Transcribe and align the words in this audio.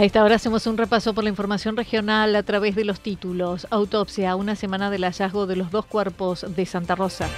A 0.00 0.04
esta 0.04 0.24
hora 0.24 0.36
hacemos 0.36 0.66
un 0.66 0.78
repaso 0.78 1.12
por 1.12 1.24
la 1.24 1.28
información 1.28 1.76
regional 1.76 2.34
a 2.34 2.42
través 2.42 2.74
de 2.74 2.86
los 2.86 3.00
títulos. 3.00 3.66
Autopsia, 3.68 4.34
una 4.34 4.56
semana 4.56 4.88
del 4.88 5.04
hallazgo 5.04 5.46
de 5.46 5.56
los 5.56 5.70
dos 5.70 5.84
cuerpos 5.84 6.46
de 6.56 6.64
Santa 6.64 6.94
Rosa. 6.94 7.28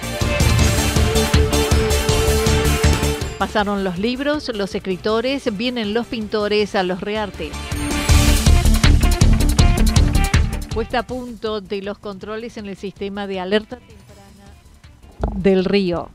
Pasaron 3.37 3.83
los 3.83 3.99
libros, 3.99 4.49
los 4.55 4.77
escritores, 4.77 5.57
vienen 5.57 5.93
los 5.93 6.07
pintores 6.07 6.77
a 6.77 6.85
los 6.85 7.01
reartes. 7.01 7.51
Puesta 10.73 11.01
a 11.01 11.03
punto 11.03 11.61
de 11.61 11.83
los 11.83 11.99
controles 11.99 12.59
en 12.59 12.67
el 12.67 12.77
sistema 12.77 13.27
de 13.27 13.41
alerta 13.41 13.79
temprana 13.79 15.35
del 15.35 15.65
río. 15.65 16.11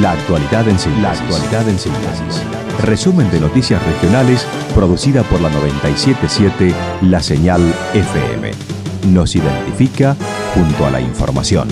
La 0.00 0.12
actualidad 0.12 0.66
en 0.68 0.78
síntesis. 0.78 2.42
Resumen 2.82 3.30
de 3.30 3.40
noticias 3.40 3.84
regionales 3.84 4.46
producida 4.74 5.22
por 5.24 5.40
la 5.42 5.50
977 5.50 6.74
La 7.02 7.22
Señal 7.22 7.60
FM. 7.92 8.52
Nos 9.08 9.36
identifica 9.36 10.16
junto 10.54 10.86
a 10.86 10.90
la 10.90 11.00
información. 11.00 11.68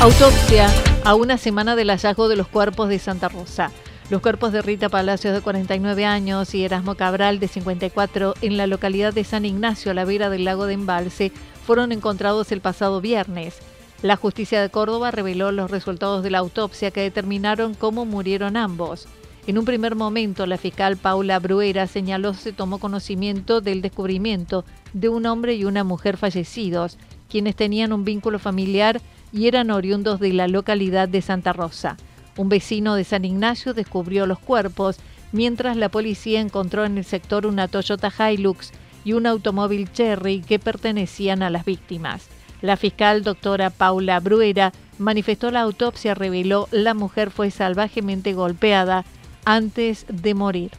autopsia 0.00 0.68
a 1.04 1.14
una 1.14 1.38
semana 1.38 1.76
del 1.76 1.90
hallazgo 1.90 2.28
de 2.28 2.34
los 2.34 2.48
cuerpos 2.48 2.88
de 2.88 2.98
Santa 2.98 3.28
Rosa. 3.28 3.70
Los 4.10 4.20
cuerpos 4.20 4.52
de 4.52 4.60
Rita 4.60 4.90
Palacios 4.90 5.32
de 5.32 5.40
49 5.40 6.04
años 6.04 6.54
y 6.54 6.62
Erasmo 6.62 6.94
Cabral 6.94 7.40
de 7.40 7.48
54 7.48 8.34
en 8.42 8.58
la 8.58 8.66
localidad 8.66 9.14
de 9.14 9.24
San 9.24 9.46
Ignacio, 9.46 9.90
a 9.90 9.94
la 9.94 10.04
vera 10.04 10.28
del 10.28 10.44
lago 10.44 10.66
de 10.66 10.74
Embalse, 10.74 11.32
fueron 11.66 11.90
encontrados 11.90 12.52
el 12.52 12.60
pasado 12.60 13.00
viernes. 13.00 13.60
La 14.02 14.16
justicia 14.16 14.60
de 14.60 14.68
Córdoba 14.68 15.10
reveló 15.10 15.52
los 15.52 15.70
resultados 15.70 16.22
de 16.22 16.30
la 16.30 16.38
autopsia 16.38 16.90
que 16.90 17.00
determinaron 17.00 17.72
cómo 17.72 18.04
murieron 18.04 18.58
ambos. 18.58 19.08
En 19.46 19.56
un 19.56 19.64
primer 19.64 19.94
momento, 19.94 20.44
la 20.44 20.58
fiscal 20.58 20.98
Paula 20.98 21.38
Bruera 21.38 21.86
señaló 21.86 22.34
se 22.34 22.52
tomó 22.52 22.78
conocimiento 22.78 23.62
del 23.62 23.80
descubrimiento 23.80 24.66
de 24.92 25.08
un 25.08 25.24
hombre 25.24 25.54
y 25.54 25.64
una 25.64 25.82
mujer 25.82 26.18
fallecidos, 26.18 26.98
quienes 27.30 27.56
tenían 27.56 27.94
un 27.94 28.04
vínculo 28.04 28.38
familiar 28.38 29.00
y 29.32 29.48
eran 29.48 29.70
oriundos 29.70 30.20
de 30.20 30.34
la 30.34 30.46
localidad 30.46 31.08
de 31.08 31.22
Santa 31.22 31.54
Rosa. 31.54 31.96
Un 32.36 32.48
vecino 32.48 32.96
de 32.96 33.04
San 33.04 33.24
Ignacio 33.24 33.74
descubrió 33.74 34.26
los 34.26 34.40
cuerpos, 34.40 34.98
mientras 35.32 35.76
la 35.76 35.88
policía 35.88 36.40
encontró 36.40 36.84
en 36.84 36.98
el 36.98 37.04
sector 37.04 37.46
una 37.46 37.68
Toyota 37.68 38.10
Hilux 38.10 38.72
y 39.04 39.12
un 39.12 39.26
automóvil 39.26 39.92
Cherry 39.92 40.40
que 40.40 40.58
pertenecían 40.58 41.42
a 41.42 41.50
las 41.50 41.64
víctimas. 41.64 42.28
La 42.60 42.76
fiscal 42.76 43.22
doctora 43.22 43.70
Paula 43.70 44.18
Bruera 44.20 44.72
manifestó 44.98 45.50
la 45.50 45.60
autopsia 45.60 46.14
reveló 46.14 46.68
la 46.70 46.94
mujer 46.94 47.30
fue 47.30 47.50
salvajemente 47.50 48.32
golpeada 48.32 49.04
antes 49.44 50.06
de 50.08 50.34
morir. 50.34 50.70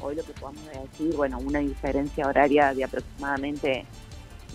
Hoy 0.00 0.16
lo 0.16 0.24
que 0.24 0.32
podemos 0.32 0.64
decir, 0.66 1.14
bueno, 1.14 1.38
una 1.38 1.60
diferencia 1.60 2.26
horaria 2.26 2.74
de 2.74 2.84
aproximadamente 2.84 3.86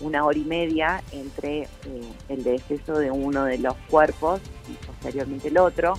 una 0.00 0.24
hora 0.24 0.38
y 0.38 0.44
media 0.44 1.02
entre 1.12 1.62
eh, 1.62 1.68
el 2.28 2.42
deceso 2.42 2.98
de 2.98 3.10
uno 3.10 3.44
de 3.44 3.58
los 3.58 3.74
cuerpos 3.88 4.40
y 4.68 4.86
posteriormente 4.86 5.48
el 5.48 5.58
otro. 5.58 5.94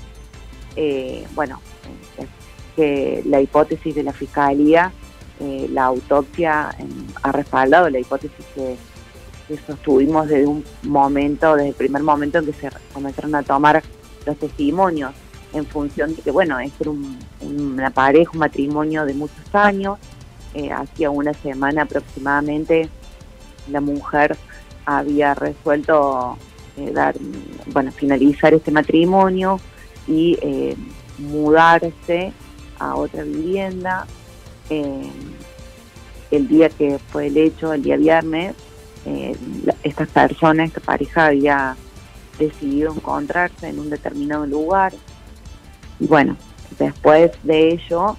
Eh, 0.75 1.25
bueno, 1.33 1.59
que 2.75 3.21
la 3.25 3.41
hipótesis 3.41 3.93
de 3.93 4.03
la 4.03 4.13
Fiscalía, 4.13 4.91
eh, 5.39 5.67
la 5.71 5.85
autopsia 5.85 6.73
ha 7.23 7.31
respaldado 7.31 7.89
la 7.89 7.99
hipótesis 7.99 8.45
que, 8.55 8.77
sostuvimos 9.67 10.29
desde 10.29 10.47
un 10.47 10.63
momento, 10.83 11.57
desde 11.57 11.69
el 11.69 11.75
primer 11.75 12.03
momento 12.03 12.37
en 12.37 12.45
que 12.45 12.53
se 12.53 12.69
comenzaron 12.93 13.35
a 13.35 13.43
tomar 13.43 13.83
los 14.25 14.37
testimonios, 14.37 15.11
en 15.51 15.65
función 15.65 16.15
de 16.15 16.21
que, 16.21 16.31
bueno, 16.31 16.57
es 16.59 16.71
un, 16.85 17.19
una 17.41 17.89
pareja, 17.89 18.31
un 18.31 18.39
matrimonio 18.39 19.03
de 19.05 19.13
muchos 19.13 19.53
años, 19.53 19.99
eh, 20.53 20.71
hacía 20.71 21.09
una 21.09 21.33
semana 21.33 21.81
aproximadamente 21.81 22.87
la 23.69 23.81
mujer 23.81 24.37
había 24.85 25.33
resuelto 25.33 26.37
dar, 26.93 27.15
bueno, 27.73 27.91
finalizar 27.91 28.53
este 28.53 28.71
matrimonio, 28.71 29.59
y 30.11 30.37
eh, 30.41 30.75
mudarse 31.17 32.33
a 32.77 32.95
otra 32.95 33.23
vivienda. 33.23 34.05
Eh, 34.69 35.09
el 36.31 36.47
día 36.47 36.69
que 36.69 36.99
fue 36.99 37.27
el 37.27 37.37
hecho, 37.37 37.73
el 37.73 37.81
día 37.81 37.97
viernes, 37.97 38.55
eh, 39.05 39.35
estas 39.83 40.09
personas, 40.09 40.67
esta 40.67 40.81
pareja 40.81 41.27
había 41.27 41.75
decidido 42.37 42.93
encontrarse 42.93 43.69
en 43.69 43.79
un 43.79 43.89
determinado 43.89 44.45
lugar. 44.45 44.93
Y 45.99 46.07
bueno, 46.07 46.35
después 46.77 47.31
de 47.43 47.69
ello, 47.69 48.17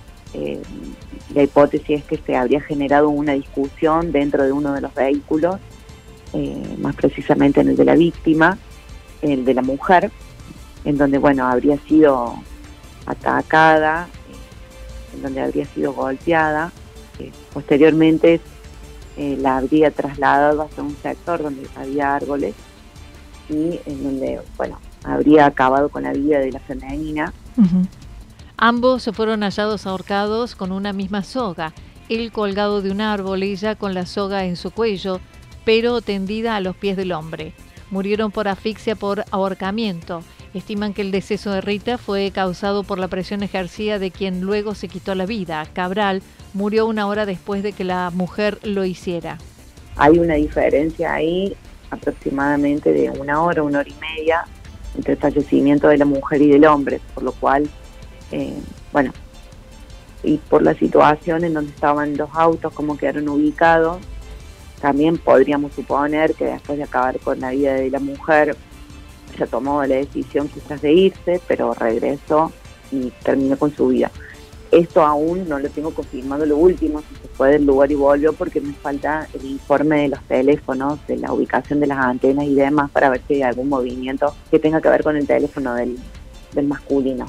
la 1.35 1.43
hipótesis 1.43 2.01
es 2.01 2.05
que 2.05 2.17
se 2.19 2.37
habría 2.37 2.61
generado 2.61 3.11
una 3.11 3.33
discusión 3.33 4.13
dentro 4.13 4.45
de 4.45 4.53
uno 4.53 4.73
de 4.73 4.81
los 4.81 4.95
vehículos, 4.95 5.57
más 6.79 6.95
precisamente 6.97 7.61
en 7.61 7.71
el 7.71 7.77
de 7.77 7.85
la 7.85 7.95
víctima, 7.95 8.59
el 9.23 9.45
de 9.45 9.55
la 9.55 9.63
mujer, 9.63 10.11
en 10.85 10.99
donde, 10.99 11.19
bueno, 11.19 11.47
habría 11.47 11.79
sido 11.79 12.35
atacada, 13.07 14.09
en 15.15 15.23
donde 15.23 15.41
habría 15.41 15.65
sido 15.67 15.93
golpeada. 15.93 16.73
posteriormente 17.53 18.41
eh, 19.17 19.37
la 19.39 19.59
habría 19.59 19.91
trasladado 19.91 20.63
hasta 20.63 20.83
un 20.83 20.97
sector 20.97 21.43
donde 21.43 21.69
había 21.77 22.15
árboles 22.15 22.55
y 23.49 23.79
en 23.85 24.03
donde, 24.03 24.41
bueno, 24.57 24.79
habría 25.05 25.47
acabado 25.47 25.89
con 25.89 26.05
la 26.05 26.13
vida 26.13 26.39
de 26.39 26.53
la 26.53 26.61
femenina. 26.61 27.33
Ambos 28.57 29.03
se 29.03 29.13
fueron 29.13 29.43
hallados 29.43 29.87
ahorcados 29.87 30.55
con 30.55 30.73
una 30.73 30.93
misma 30.93 31.23
soga, 31.25 31.73
él 32.09 32.33
colgado 32.33 32.83
de 32.83 32.91
un 32.91 33.01
árbol, 33.01 33.43
ella 33.43 33.75
con 33.75 33.95
la 33.95 34.07
soga 34.07 34.45
en 34.45 34.57
su 34.57 34.71
cuello, 34.71 35.21
pero 35.65 36.01
tendida 36.01 36.57
a 36.57 36.61
los 36.61 36.77
pies 36.77 36.97
del 36.97 37.13
hombre. 37.13 37.55
Murieron 37.91 38.31
por 38.31 38.49
asfixia 38.49 38.97
por 38.97 39.25
ahorcamiento. 39.31 40.23
Estiman 40.55 40.93
que 40.93 41.01
el 41.01 41.13
deceso 41.13 41.51
de 41.51 41.63
Rita 41.63 41.97
fue 41.97 42.31
causado 42.31 42.85
por 42.85 42.99
la 42.99 43.09
presión 43.09 43.43
ejercida 43.43 43.99
de 43.99 44.11
quien 44.11 44.43
luego 44.43 44.75
se 44.75 44.89
quitó 44.89 45.15
la 45.15 45.25
vida. 45.25 45.67
Cabral 45.73 46.23
murió 46.53 46.87
una 46.87 47.07
hora 47.07 47.25
después 47.25 47.63
de 47.63 47.73
que 47.73 47.85
la 47.85 48.11
mujer 48.13 48.59
lo 48.63 48.85
hiciera. 48.85 49.39
Hay 49.97 50.19
una 50.19 50.35
diferencia 50.35 51.15
ahí 51.15 51.57
aproximadamente 51.91 52.93
de 52.93 53.11
una 53.11 53.43
hora, 53.43 53.63
una 53.63 53.81
hora 53.81 53.89
y 53.89 53.95
media 53.95 54.45
entre 54.95 55.15
el 55.15 55.19
fallecimiento 55.19 55.89
de 55.89 55.99
la 55.99 56.05
mujer 56.05 56.43
y 56.43 56.51
del 56.51 56.67
hombre, 56.67 57.01
por 57.15 57.23
lo 57.23 57.33
cual, 57.33 57.69
eh, 58.31 58.55
bueno, 58.93 59.13
y 60.23 60.37
por 60.37 60.63
la 60.63 60.75
situación 60.75 61.45
en 61.45 61.55
donde 61.55 61.71
estaban 61.71 62.17
los 62.17 62.31
autos, 62.35 62.73
como 62.73 62.97
quedaron 62.97 63.29
ubicados, 63.29 63.99
también 64.81 65.17
podríamos 65.17 65.73
suponer 65.73 66.35
que 66.35 66.45
después 66.45 66.77
de 66.79 66.85
acabar 66.85 67.19
con 67.21 67.41
la 67.41 67.51
vida 67.51 67.75
de 67.75 67.91
la 67.91 68.01
mujer, 68.01 68.57
ya 69.39 69.47
tomó 69.47 69.83
la 69.85 69.97
decisión 69.97 70.49
quizás 70.49 70.81
de 70.83 70.93
irse, 70.93 71.41
pero 71.47 71.75
regresó 71.75 72.53
y 72.91 73.11
terminó 73.23 73.57
con 73.57 73.75
su 73.75 73.89
vida. 73.89 74.11
Esto 74.71 75.03
aún 75.03 75.49
no 75.49 75.59
lo 75.59 75.69
tengo 75.69 75.93
confirmado 75.93 76.47
lo 76.47 76.57
último, 76.57 77.01
si 77.01 77.15
se 77.17 77.29
fue 77.29 77.51
del 77.51 77.67
lugar 77.67 77.93
y 77.93 77.95
volvió, 77.95 78.33
porque 78.33 78.61
me 78.61 78.73
falta 78.73 79.29
el 79.35 79.45
informe 79.45 80.03
de 80.03 80.09
los 80.09 80.23
teléfonos, 80.23 80.99
de 81.07 81.19
la 81.19 81.33
ubicación 81.33 81.79
de 81.81 81.89
las 81.89 81.99
antenas 81.99 82.47
y 82.47 82.55
demás, 82.55 82.91
para 82.91 83.11
ver 83.11 83.21
si 83.29 83.35
hay 83.35 83.43
algún 83.43 83.69
movimiento 83.69 84.35
que 84.51 84.59
tenga 84.59 84.81
que 84.81 84.89
ver 84.89 85.03
con 85.03 85.17
el 85.17 85.27
teléfono 85.27 85.75
del, 85.75 85.99
del 86.55 86.67
masculino. 86.67 87.27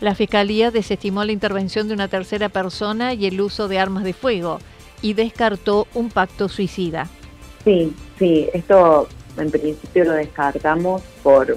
La 0.00 0.14
Fiscalía 0.14 0.70
desestimó 0.70 1.22
la 1.24 1.32
intervención 1.32 1.86
de 1.86 1.92
una 1.92 2.08
tercera 2.08 2.48
persona 2.48 3.12
y 3.12 3.26
el 3.26 3.38
uso 3.42 3.68
de 3.68 3.78
armas 3.78 4.02
de 4.02 4.14
fuego 4.14 4.58
y 5.02 5.12
descartó 5.12 5.86
un 5.92 6.08
pacto 6.08 6.48
suicida. 6.48 7.08
Sí, 7.64 7.92
sí, 8.18 8.48
esto 8.54 9.06
en 9.40 9.50
principio 9.50 10.04
lo 10.04 10.12
descartamos 10.12 11.02
por, 11.22 11.56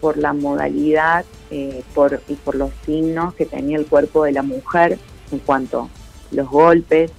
por 0.00 0.16
la 0.16 0.32
modalidad 0.32 1.24
eh, 1.50 1.82
y 2.28 2.34
por 2.34 2.54
los 2.54 2.70
signos 2.84 3.34
que 3.34 3.46
tenía 3.46 3.78
el 3.78 3.86
cuerpo 3.86 4.24
de 4.24 4.32
la 4.32 4.42
mujer 4.42 4.98
en 5.30 5.38
cuanto 5.40 5.82
a 5.82 6.34
los 6.34 6.48
golpes 6.48 7.10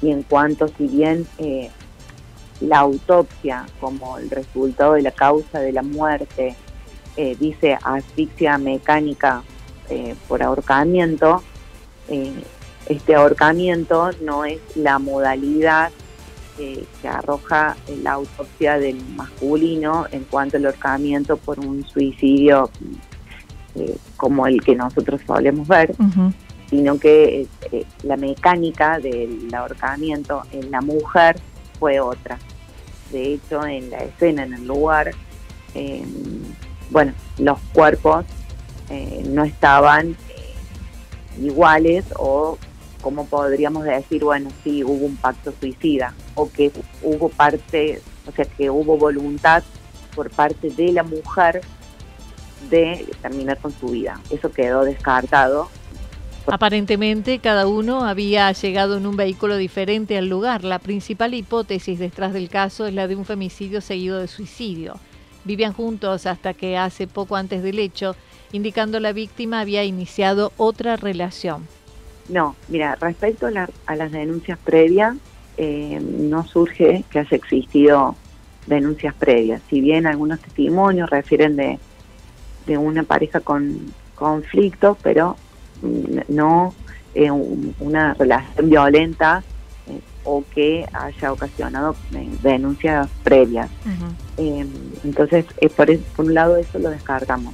y 0.00 0.10
en 0.10 0.22
cuanto, 0.22 0.68
si 0.68 0.86
bien 0.86 1.26
eh, 1.38 1.70
la 2.60 2.78
autopsia 2.78 3.66
como 3.80 4.18
el 4.18 4.30
resultado 4.30 4.94
de 4.94 5.02
la 5.02 5.10
causa 5.10 5.60
de 5.60 5.72
la 5.72 5.82
muerte 5.82 6.54
eh, 7.16 7.36
dice 7.38 7.78
asfixia 7.82 8.58
mecánica 8.58 9.42
por 10.28 10.42
ahorcamiento, 10.42 11.42
este 12.86 13.14
ahorcamiento 13.14 14.10
no 14.20 14.44
es 14.44 14.60
la 14.76 14.98
modalidad 14.98 15.90
que 16.58 17.08
arroja 17.08 17.76
la 18.02 18.12
autopsia 18.12 18.78
del 18.78 19.00
masculino 19.14 20.06
en 20.10 20.24
cuanto 20.24 20.56
al 20.56 20.66
ahorcamiento 20.66 21.36
por 21.36 21.60
un 21.60 21.86
suicidio 21.86 22.70
eh, 23.76 23.96
como 24.16 24.46
el 24.46 24.60
que 24.60 24.74
nosotros 24.74 25.20
solemos 25.24 25.68
ver, 25.68 25.94
sino 26.68 26.98
que 26.98 27.46
eh, 27.70 27.84
la 28.02 28.16
mecánica 28.16 28.98
del 28.98 29.48
ahorcamiento 29.54 30.42
en 30.50 30.70
la 30.72 30.80
mujer 30.80 31.36
fue 31.78 32.00
otra. 32.00 32.38
De 33.12 33.34
hecho, 33.34 33.64
en 33.64 33.90
la 33.90 33.98
escena, 33.98 34.42
en 34.42 34.54
el 34.54 34.66
lugar, 34.66 35.12
em, 35.74 36.42
bueno, 36.90 37.12
los 37.38 37.58
cuerpos 37.72 38.24
eh, 38.90 39.22
no 39.28 39.44
estaban 39.44 40.16
iguales 41.40 42.04
o 42.16 42.58
como 43.00 43.26
podríamos 43.26 43.84
decir, 43.84 44.24
bueno, 44.24 44.50
sí, 44.64 44.82
hubo 44.82 45.06
un 45.06 45.16
pacto 45.16 45.52
suicida 45.60 46.12
o 46.38 46.50
que 46.50 46.70
hubo 47.02 47.28
parte, 47.28 48.00
o 48.26 48.32
sea, 48.32 48.44
que 48.44 48.70
hubo 48.70 48.96
voluntad 48.96 49.64
por 50.14 50.30
parte 50.30 50.70
de 50.70 50.92
la 50.92 51.02
mujer 51.02 51.60
de 52.70 53.06
terminar 53.20 53.58
con 53.58 53.72
su 53.72 53.88
vida. 53.88 54.20
Eso 54.30 54.50
quedó 54.52 54.84
descartado. 54.84 55.68
Aparentemente 56.46 57.40
cada 57.40 57.66
uno 57.66 58.04
había 58.04 58.50
llegado 58.52 58.96
en 58.96 59.06
un 59.06 59.16
vehículo 59.16 59.56
diferente 59.56 60.16
al 60.16 60.28
lugar. 60.28 60.64
La 60.64 60.78
principal 60.78 61.34
hipótesis 61.34 61.98
detrás 61.98 62.32
del 62.32 62.48
caso 62.48 62.86
es 62.86 62.94
la 62.94 63.06
de 63.06 63.16
un 63.16 63.24
femicidio 63.24 63.80
seguido 63.80 64.18
de 64.18 64.28
suicidio. 64.28 64.94
Vivían 65.44 65.72
juntos 65.72 66.26
hasta 66.26 66.54
que 66.54 66.78
hace 66.78 67.06
poco 67.06 67.36
antes 67.36 67.62
del 67.62 67.78
hecho, 67.78 68.16
indicando 68.52 69.00
la 69.00 69.12
víctima 69.12 69.60
había 69.60 69.84
iniciado 69.84 70.52
otra 70.56 70.96
relación. 70.96 71.66
No, 72.28 72.56
mira, 72.68 72.94
respecto 72.96 73.46
a, 73.46 73.94
las 73.96 74.12
denuncias 74.12 74.58
previas, 74.58 75.16
eh, 75.60 76.00
no 76.00 76.46
surge 76.46 77.04
que 77.10 77.18
haya 77.18 77.36
existido 77.36 78.14
denuncias 78.66 79.12
previas. 79.14 79.60
Si 79.68 79.80
bien 79.80 80.06
algunos 80.06 80.38
testimonios 80.40 81.10
refieren 81.10 81.56
de, 81.56 81.80
de 82.66 82.78
una 82.78 83.02
pareja 83.02 83.40
con 83.40 83.92
conflicto, 84.14 84.96
pero 85.02 85.36
mm, 85.82 86.20
no 86.28 86.74
eh, 87.14 87.30
una 87.32 88.14
relación 88.14 88.70
violenta 88.70 89.42
eh, 89.88 90.00
o 90.22 90.44
que 90.54 90.86
haya 90.92 91.32
ocasionado 91.32 91.96
denuncias 92.42 93.08
previas. 93.24 93.68
entonces, 95.02 95.44
por, 95.76 95.98
por 95.98 96.26
un 96.26 96.34
lado 96.34 96.56
eso 96.56 96.78
lo 96.78 96.90
descartamos. 96.90 97.52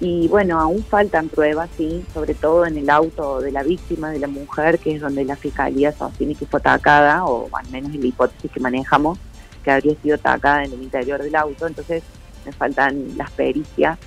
Y 0.00 0.28
bueno, 0.28 0.60
aún 0.60 0.84
faltan 0.84 1.28
pruebas, 1.28 1.68
sí, 1.76 2.04
sobre 2.14 2.34
todo 2.34 2.64
en 2.64 2.78
el 2.78 2.88
auto 2.88 3.40
de 3.40 3.50
la 3.50 3.64
víctima, 3.64 4.10
de 4.10 4.20
la 4.20 4.28
mujer, 4.28 4.78
que 4.78 4.94
es 4.94 5.00
donde 5.00 5.24
la 5.24 5.34
fiscalía 5.34 5.92
sostiene 5.92 6.36
que 6.36 6.46
fue 6.46 6.60
atacada, 6.60 7.24
o 7.24 7.48
al 7.52 7.68
menos 7.70 7.92
en 7.92 8.00
la 8.02 8.06
hipótesis 8.06 8.50
que 8.50 8.60
manejamos, 8.60 9.18
que 9.64 9.72
habría 9.72 9.96
sido 10.00 10.14
atacada 10.14 10.64
en 10.64 10.72
el 10.72 10.82
interior 10.84 11.20
del 11.20 11.34
auto. 11.34 11.66
Entonces, 11.66 12.04
me 12.46 12.52
faltan 12.52 13.16
las 13.16 13.30
pericias 13.32 13.98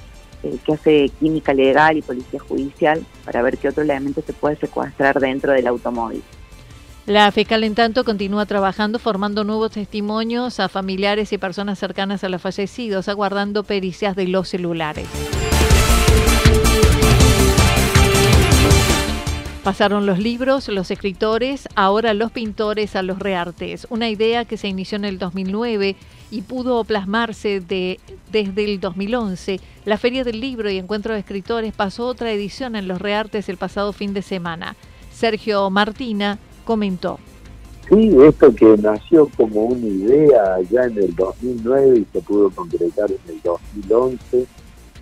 eh, 0.43 0.57
que 0.65 0.73
hace 0.73 1.09
química 1.19 1.53
legal 1.53 1.97
y 1.97 2.01
policía 2.01 2.39
judicial 2.39 3.05
para 3.25 3.41
ver 3.41 3.57
qué 3.57 3.67
otro 3.67 3.83
elemento 3.83 4.23
se 4.25 4.31
puede 4.31 4.55
secuestrar 4.55 5.19
dentro 5.19 5.51
del 5.51 5.67
automóvil. 5.67 6.23
La 7.05 7.31
fiscal, 7.31 7.63
en 7.63 7.75
tanto, 7.75 8.05
continúa 8.05 8.45
trabajando, 8.45 8.97
formando 8.97 9.44
nuevos 9.44 9.71
testimonios 9.71 10.59
a 10.59 10.69
familiares 10.69 11.33
y 11.33 11.37
personas 11.37 11.79
cercanas 11.79 12.23
a 12.23 12.29
los 12.29 12.41
fallecidos, 12.41 13.09
aguardando 13.09 13.63
pericias 13.63 14.15
de 14.15 14.27
los 14.27 14.47
celulares. 14.47 15.07
Pasaron 19.63 20.07
los 20.07 20.18
libros, 20.18 20.68
los 20.69 20.89
escritores, 20.89 21.69
ahora 21.75 22.15
los 22.15 22.31
pintores 22.31 22.95
a 22.95 23.03
los 23.03 23.19
reartes, 23.19 23.86
una 23.92 24.09
idea 24.09 24.44
que 24.44 24.57
se 24.57 24.68
inició 24.68 24.95
en 24.95 25.06
el 25.06 25.19
2009 25.19 25.95
y 26.31 26.42
pudo 26.42 26.83
plasmarse 26.83 27.59
de, 27.59 28.00
desde 28.31 28.65
el 28.65 28.80
2011. 28.80 29.59
La 29.86 30.00
Feria 30.00 30.24
del 30.24 30.42
Libro 30.42 30.71
y 30.71 30.80
Encuentro 30.80 31.13
de 31.13 31.19
Escritores 31.19 31.74
pasó 31.74 32.07
otra 32.07 32.31
edición 32.31 32.75
en 32.75 32.88
los 32.88 33.00
reartes 33.00 33.50
el 33.50 33.57
pasado 33.57 33.94
fin 33.94 34.15
de 34.15 34.24
semana. 34.24 34.75
Sergio 35.13 35.69
Martina 35.69 36.39
comentó. 36.65 37.19
Sí, 37.88 38.09
esto 38.25 38.56
que 38.56 38.75
nació 38.77 39.30
como 39.38 39.65
una 39.65 39.86
idea 39.86 40.57
ya 40.71 40.86
en 40.86 40.97
el 40.97 41.15
2009 41.15 42.00
y 42.00 42.07
se 42.12 42.21
pudo 42.21 42.50
concretar 42.50 43.12
en 43.12 43.36
el 43.36 43.42
2011 43.44 44.47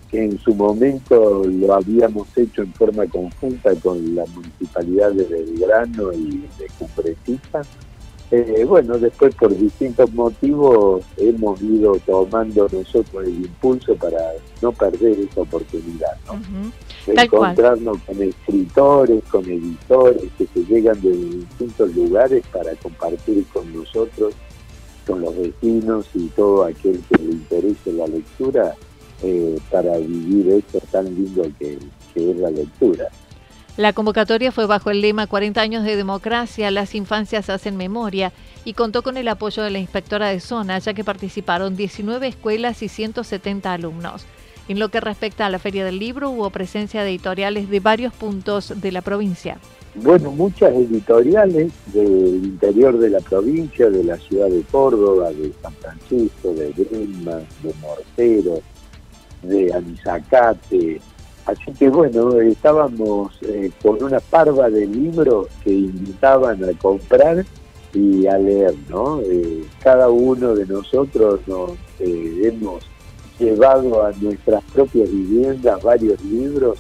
que 0.10 0.24
en 0.24 0.40
su 0.40 0.56
momento 0.56 1.44
lo 1.46 1.74
habíamos 1.74 2.28
hecho 2.38 2.64
en 2.64 2.74
forma 2.74 3.06
conjunta 3.08 3.76
con 3.76 4.16
la 4.16 4.26
municipalidad 4.28 5.12
de 5.12 5.24
Belgrano 5.26 6.12
y 6.14 6.48
de 6.58 6.68
Cumbrecita. 6.78 7.62
Eh, 8.32 8.64
bueno, 8.64 8.98
después 9.00 9.34
por 9.34 9.56
distintos 9.58 10.14
motivos 10.14 11.04
hemos 11.18 11.60
ido 11.64 11.98
tomando 12.06 12.68
nosotros 12.72 13.26
el 13.26 13.46
impulso 13.46 13.96
para 13.96 14.20
no 14.62 14.72
perder 14.72 15.20
esa 15.20 15.42
oportunidad, 15.42 16.16
encontrarnos 17.08 17.98
con 18.04 18.22
escritores, 18.22 19.24
con 19.32 19.46
editores 19.46 20.30
que 20.38 20.46
se 20.46 20.64
llegan 20.66 21.02
de 21.02 21.10
distintos 21.10 21.96
lugares 21.96 22.44
para 22.54 22.76
compartir 22.76 23.46
con 23.52 23.74
nosotros, 23.74 24.36
con 25.08 25.22
los 25.22 25.36
vecinos 25.36 26.06
y 26.14 26.28
todo 26.28 26.66
aquel 26.66 27.02
que 27.10 27.24
le 27.24 27.32
interese 27.32 27.94
la 27.94 28.06
lectura, 28.06 28.76
eh, 29.24 29.60
para 29.72 29.98
vivir 29.98 30.50
esto 30.50 30.80
tan 30.92 31.06
lindo 31.06 31.44
que, 31.58 31.78
es 32.16 32.38
la 32.38 32.50
lectura. 32.50 33.06
La 33.78 33.94
convocatoria 33.94 34.52
fue 34.52 34.66
bajo 34.66 34.90
el 34.90 35.00
lema 35.00 35.28
40 35.28 35.62
años 35.62 35.84
de 35.86 35.96
democracia, 35.96 36.70
las 36.70 36.96
infancias 36.96 37.50
hacen 37.50 37.78
memoria 37.78 38.34
y 38.66 38.74
contó 38.74 39.04
con 39.04 39.16
el 39.16 39.28
apoyo 39.30 39.64
de 39.64 39.70
la 39.70 39.80
inspectora 39.80 40.28
de 40.28 40.42
zona, 40.42 40.80
ya 40.80 40.94
que 40.94 41.06
participaron 41.06 41.78
19 41.78 42.28
escuelas 42.28 42.82
y 42.84 42.90
170 42.90 43.72
alumnos. 43.72 44.26
En 44.68 44.80
lo 44.80 44.90
que 44.90 45.00
respecta 45.00 45.46
a 45.46 45.50
la 45.50 45.60
Feria 45.60 45.86
del 45.86 45.98
Libro, 45.98 46.30
hubo 46.30 46.50
presencia 46.50 47.04
de 47.04 47.10
editoriales 47.10 47.70
de 47.70 47.80
varios 47.80 48.14
puntos 48.14 48.74
de 48.82 48.92
la 48.92 49.02
provincia. 49.02 49.58
Bueno, 49.96 50.32
muchas 50.32 50.74
editoriales 50.74 51.72
del 51.88 52.46
interior 52.46 53.00
de 53.00 53.10
la 53.10 53.20
provincia, 53.20 53.90
de 53.90 54.04
la 54.04 54.18
ciudad 54.18 54.48
de 54.48 54.62
Córdoba, 54.72 55.32
de 55.32 55.52
San 55.62 55.74
Francisco, 55.74 56.54
de 56.54 56.72
Grima, 56.72 57.38
de 57.64 57.74
Mortero, 57.82 58.62
de 59.44 59.74
Anizacate. 59.74 61.02
Así 61.46 61.72
que 61.74 61.90
bueno, 61.90 62.40
estábamos 62.42 63.34
eh, 63.42 63.72
con 63.82 64.02
una 64.04 64.20
parva 64.20 64.70
de 64.70 64.86
libros 64.86 65.48
que 65.64 65.72
invitaban 65.72 66.64
a 66.64 66.78
comprar 66.78 67.44
y 67.94 68.28
a 68.28 68.38
leer, 68.38 68.76
¿no? 68.88 69.20
Eh, 69.22 69.64
cada 69.82 70.10
uno 70.10 70.54
de 70.54 70.68
nosotros 70.68 71.40
nos 71.48 71.72
eh, 72.00 72.42
hemos 72.44 72.84
llevado 73.40 74.06
a 74.06 74.12
nuestras 74.22 74.64
propias 74.66 75.10
viviendas 75.10 75.82
varios 75.82 76.24
libros 76.24 76.78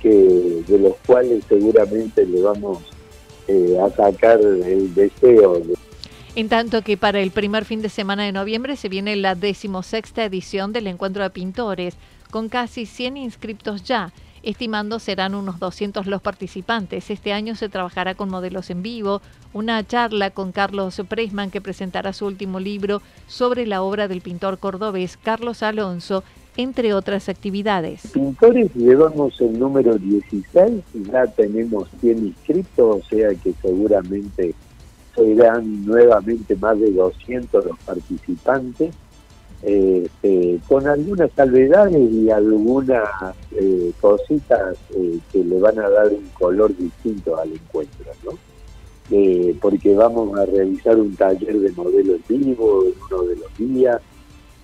que 0.00 0.62
de 0.66 0.78
los 0.78 0.94
cuales 1.06 1.44
seguramente 1.48 2.24
le 2.26 2.40
vamos 2.40 2.78
a 3.82 3.90
sacar 3.90 4.40
el 4.40 4.94
deseo 4.94 5.58
de 5.58 5.74
en 6.36 6.48
tanto 6.48 6.82
que 6.82 6.96
para 6.96 7.20
el 7.20 7.32
primer 7.32 7.64
fin 7.64 7.82
de 7.82 7.88
semana 7.88 8.22
de 8.22 8.32
noviembre 8.32 8.76
se 8.76 8.88
viene 8.88 9.16
la 9.16 9.34
decimosexta 9.34 10.24
edición 10.24 10.72
del 10.72 10.86
Encuentro 10.86 11.22
de 11.22 11.30
Pintores, 11.30 11.96
con 12.30 12.48
casi 12.48 12.86
100 12.86 13.16
inscriptos 13.16 13.82
ya. 13.82 14.12
estimando 14.42 15.00
serán 15.00 15.34
unos 15.34 15.58
200 15.58 16.06
los 16.06 16.22
participantes. 16.22 17.10
Este 17.10 17.34
año 17.34 17.56
se 17.56 17.68
trabajará 17.68 18.14
con 18.14 18.30
modelos 18.30 18.70
en 18.70 18.82
vivo, 18.82 19.20
una 19.52 19.86
charla 19.86 20.30
con 20.30 20.50
Carlos 20.50 21.02
Presman 21.06 21.50
que 21.50 21.60
presentará 21.60 22.14
su 22.14 22.24
último 22.24 22.58
libro 22.58 23.02
sobre 23.26 23.66
la 23.66 23.82
obra 23.82 24.08
del 24.08 24.22
pintor 24.22 24.58
cordobés 24.58 25.18
Carlos 25.18 25.62
Alonso, 25.62 26.24
entre 26.56 26.94
otras 26.94 27.28
actividades. 27.28 28.12
Pintores 28.12 28.74
llevamos 28.74 29.38
el 29.42 29.58
número 29.58 29.98
16, 29.98 30.84
ya 31.12 31.26
tenemos 31.26 31.88
100 32.00 32.26
inscritos, 32.28 32.96
o 32.96 33.02
sea 33.10 33.28
que 33.34 33.52
seguramente 33.60 34.54
serán 35.14 35.84
nuevamente 35.84 36.56
más 36.56 36.78
de 36.78 36.92
200 36.92 37.64
los 37.64 37.78
participantes 37.80 38.94
este, 39.62 40.58
con 40.66 40.86
algunas 40.86 41.30
salvedades 41.32 42.10
y 42.10 42.30
algunas 42.30 43.08
eh, 43.52 43.92
cositas 44.00 44.76
eh, 44.96 45.18
que 45.30 45.44
le 45.44 45.58
van 45.60 45.78
a 45.78 45.88
dar 45.88 46.08
un 46.08 46.26
color 46.38 46.74
distinto 46.76 47.38
al 47.38 47.52
encuentro, 47.52 48.06
¿no? 48.24 48.32
Eh, 49.10 49.54
porque 49.60 49.94
vamos 49.94 50.38
a 50.38 50.46
realizar 50.46 50.96
un 50.96 51.14
taller 51.14 51.58
de 51.58 51.72
modelo 51.72 52.14
en 52.14 52.22
vivo 52.28 52.84
en 52.84 52.94
uno 53.10 53.22
de 53.24 53.36
los 53.36 53.58
días, 53.58 54.00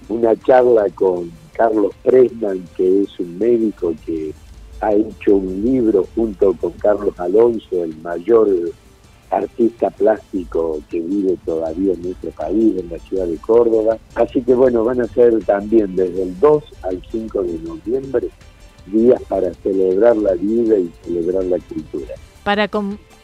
una 0.09 0.35
charla 0.37 0.87
con 0.95 1.31
Carlos 1.53 1.93
Presman, 2.03 2.65
que 2.77 3.03
es 3.03 3.21
un 3.21 3.39
médico 3.39 3.93
que 4.07 4.33
ha 4.81 4.95
hecho 4.95 5.37
un 5.37 5.63
libro 5.63 6.07
junto 6.15 6.55
con 6.55 6.73
Carlos 6.73 7.19
Alonso, 7.19 7.85
el 7.85 7.97
mayor 7.99 8.49
artista 9.31 9.91
plástico 9.91 10.81
que 10.91 11.01
vive 11.01 11.37
todavía 11.45 11.95
en 11.95 12.03
nuestro 12.03 12.31
país, 12.31 12.79
en 12.79 12.89
la 12.91 12.99
ciudad 12.99 13.27
de 13.27 13.37
Córdoba. 13.37 13.99
Así 14.15 14.43
que 14.43 14.55
bueno, 14.55 14.85
van 14.85 15.01
a 15.01 15.07
ser 15.07 15.43
también 15.45 15.97
desde 15.97 16.23
el 16.23 16.39
2 16.41 16.65
al 16.83 17.03
5 17.11 17.43
de 17.43 17.59
noviembre 17.61 18.29
días 18.87 19.21
para 19.29 19.53
celebrar 19.55 20.17
la 20.17 20.35
vida 20.35 20.79
y 20.79 20.91
celebrar 21.05 21.45
la 21.45 21.59
cultura. 21.59 22.15
Para 22.45 22.69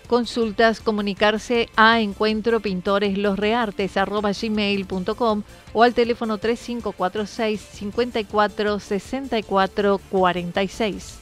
consultas, 0.08 0.80
comunicarse 0.80 1.68
a 1.76 2.00
encuentro 2.00 2.60
pintores 2.60 3.16
los 3.16 3.38
reartes 3.38 3.92
o 3.96 5.82
al 5.82 5.94
teléfono 5.94 6.38
3546 6.38 7.60
54 7.60 8.78
64 8.80 10.00
46. 10.10 11.21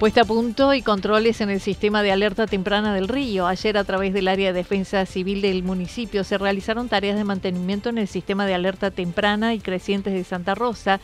Puesta 0.00 0.22
a 0.22 0.24
punto 0.24 0.72
y 0.72 0.80
controles 0.80 1.42
en 1.42 1.50
el 1.50 1.60
sistema 1.60 2.02
de 2.02 2.10
alerta 2.10 2.46
temprana 2.46 2.94
del 2.94 3.06
río. 3.06 3.46
Ayer 3.46 3.76
a 3.76 3.84
través 3.84 4.14
del 4.14 4.28
área 4.28 4.50
de 4.50 4.58
defensa 4.60 5.04
civil 5.04 5.42
del 5.42 5.62
municipio 5.62 6.24
se 6.24 6.38
realizaron 6.38 6.88
tareas 6.88 7.18
de 7.18 7.24
mantenimiento 7.24 7.90
en 7.90 7.98
el 7.98 8.08
sistema 8.08 8.46
de 8.46 8.54
alerta 8.54 8.90
temprana 8.90 9.52
y 9.52 9.60
crecientes 9.60 10.14
de 10.14 10.24
Santa 10.24 10.54
Rosa 10.54 11.00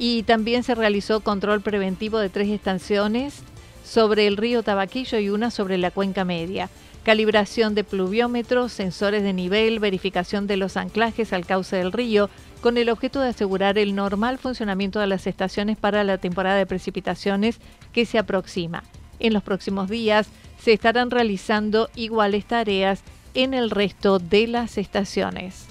y 0.00 0.24
también 0.24 0.64
se 0.64 0.74
realizó 0.74 1.20
control 1.20 1.60
preventivo 1.60 2.18
de 2.18 2.28
tres 2.28 2.48
estaciones 2.48 3.44
sobre 3.84 4.26
el 4.26 4.36
río 4.36 4.64
Tabaquillo 4.64 5.20
y 5.20 5.28
una 5.28 5.52
sobre 5.52 5.78
la 5.78 5.92
cuenca 5.92 6.24
media 6.24 6.68
calibración 7.04 7.74
de 7.74 7.84
pluviómetros, 7.84 8.72
sensores 8.72 9.22
de 9.22 9.32
nivel, 9.32 9.78
verificación 9.78 10.46
de 10.46 10.56
los 10.56 10.76
anclajes 10.76 11.32
al 11.32 11.46
cauce 11.46 11.76
del 11.76 11.92
río, 11.92 12.30
con 12.60 12.78
el 12.78 12.88
objeto 12.88 13.20
de 13.20 13.28
asegurar 13.28 13.78
el 13.78 13.94
normal 13.94 14.38
funcionamiento 14.38 14.98
de 14.98 15.06
las 15.06 15.26
estaciones 15.26 15.76
para 15.76 16.02
la 16.02 16.18
temporada 16.18 16.56
de 16.56 16.66
precipitaciones 16.66 17.58
que 17.92 18.06
se 18.06 18.18
aproxima. 18.18 18.82
En 19.20 19.34
los 19.34 19.42
próximos 19.42 19.88
días 19.88 20.28
se 20.58 20.72
estarán 20.72 21.10
realizando 21.10 21.90
iguales 21.94 22.46
tareas 22.46 23.02
en 23.34 23.52
el 23.52 23.70
resto 23.70 24.18
de 24.18 24.46
las 24.46 24.78
estaciones. 24.78 25.66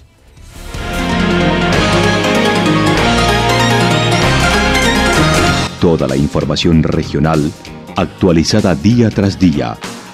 Toda 5.80 6.06
la 6.06 6.16
información 6.16 6.82
regional 6.82 7.52
actualizada 7.96 8.74
día 8.74 9.10
tras 9.10 9.38
día 9.38 9.76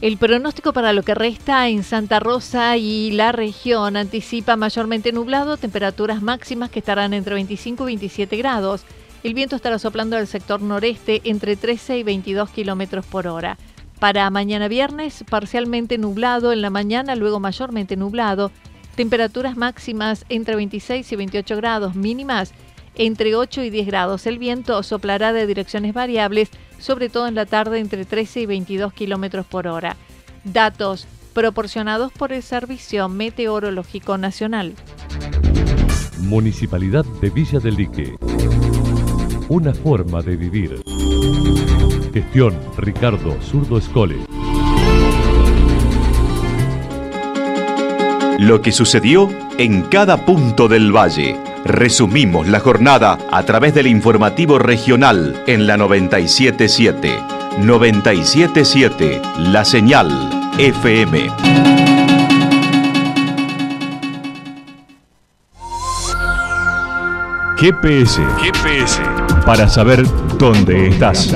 El 0.00 0.16
pronóstico 0.16 0.72
para 0.72 0.94
lo 0.94 1.02
que 1.02 1.14
resta 1.14 1.68
en 1.68 1.82
Santa 1.82 2.20
Rosa 2.20 2.78
y 2.78 3.10
la 3.10 3.32
región 3.32 3.98
anticipa 3.98 4.56
mayormente 4.56 5.12
nublado, 5.12 5.58
temperaturas 5.58 6.22
máximas 6.22 6.70
que 6.70 6.78
estarán 6.78 7.12
entre 7.12 7.34
25 7.34 7.84
y 7.84 7.86
27 7.86 8.34
grados. 8.38 8.84
El 9.22 9.34
viento 9.34 9.56
estará 9.56 9.78
soplando 9.78 10.16
al 10.16 10.26
sector 10.26 10.62
noreste 10.62 11.20
entre 11.24 11.54
13 11.54 11.98
y 11.98 12.02
22 12.02 12.48
kilómetros 12.48 13.04
por 13.04 13.26
hora. 13.26 13.58
Para 13.98 14.30
mañana 14.30 14.68
viernes, 14.68 15.22
parcialmente 15.28 15.98
nublado 15.98 16.50
en 16.52 16.62
la 16.62 16.70
mañana, 16.70 17.14
luego 17.14 17.38
mayormente 17.38 17.96
nublado. 17.96 18.50
Temperaturas 18.94 19.58
máximas 19.58 20.24
entre 20.30 20.56
26 20.56 21.12
y 21.12 21.16
28 21.16 21.56
grados, 21.58 21.94
mínimas 21.94 22.54
entre 22.94 23.34
8 23.34 23.62
y 23.62 23.70
10 23.70 23.86
grados. 23.86 24.26
El 24.26 24.38
viento 24.38 24.82
soplará 24.82 25.32
de 25.32 25.46
direcciones 25.46 25.94
variables, 25.94 26.50
sobre 26.78 27.08
todo 27.08 27.28
en 27.28 27.34
la 27.34 27.46
tarde 27.46 27.78
entre 27.78 28.04
13 28.04 28.40
y 28.40 28.46
22 28.46 28.92
kilómetros 28.92 29.46
por 29.46 29.66
hora. 29.66 29.96
Datos 30.44 31.06
proporcionados 31.32 32.12
por 32.12 32.32
el 32.32 32.42
Servicio 32.42 33.08
Meteorológico 33.08 34.18
Nacional. 34.18 34.74
Municipalidad 36.20 37.04
de 37.20 37.30
Villa 37.30 37.60
del 37.60 37.76
Lique. 37.76 38.16
Una 39.48 39.72
forma 39.72 40.22
de 40.22 40.36
vivir. 40.36 40.82
Gestión 42.12 42.58
Ricardo 42.76 43.40
Zurdo 43.42 43.78
Escole. 43.78 44.16
Lo 48.38 48.62
que 48.62 48.72
sucedió 48.72 49.28
en 49.58 49.82
cada 49.82 50.24
punto 50.24 50.68
del 50.68 50.94
valle. 50.94 51.36
Resumimos 51.64 52.48
la 52.48 52.60
jornada 52.60 53.18
a 53.30 53.42
través 53.44 53.74
del 53.74 53.86
informativo 53.86 54.58
regional 54.58 55.42
en 55.46 55.66
la 55.66 55.76
977. 55.76 57.18
977 57.58 59.20
La 59.38 59.64
Señal 59.64 60.08
FM. 60.58 61.30
GPS. 67.58 68.22
GPS. 68.42 69.02
Para 69.44 69.68
saber 69.68 70.02
dónde 70.38 70.88
estás. 70.88 71.30